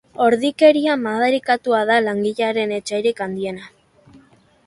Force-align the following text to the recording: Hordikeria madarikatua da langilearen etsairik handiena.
Hordikeria 0.25 0.95
madarikatua 1.01 1.81
da 1.91 1.99
langilearen 2.07 2.73
etsairik 2.79 3.21
handiena. 3.27 3.71